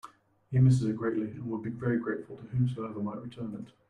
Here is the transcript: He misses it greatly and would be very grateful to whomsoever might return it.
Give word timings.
He 0.49 0.57
misses 0.57 0.85
it 0.85 0.95
greatly 0.97 1.29
and 1.29 1.45
would 1.51 1.61
be 1.61 1.69
very 1.69 1.99
grateful 1.99 2.35
to 2.37 2.43
whomsoever 2.47 3.03
might 3.03 3.21
return 3.21 3.53
it. 3.53 3.71